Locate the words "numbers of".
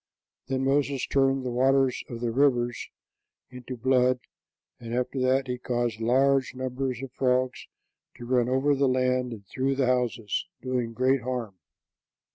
6.55-7.11